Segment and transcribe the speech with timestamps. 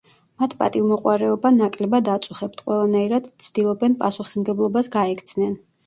[0.43, 5.61] მათ პატივმოყვარეობა ნაკლებად აწუხებთ, ყველანაირად ცდილობენ პასუხისმგებლობას გაექცნენ.